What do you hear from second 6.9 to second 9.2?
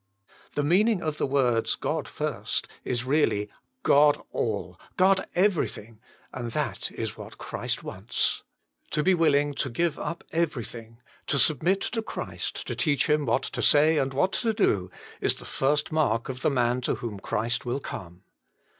is what Christ wants. To be